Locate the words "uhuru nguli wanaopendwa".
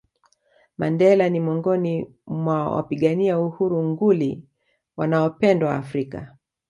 3.39-5.75